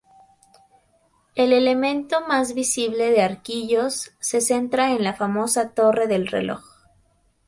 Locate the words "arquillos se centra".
3.21-4.93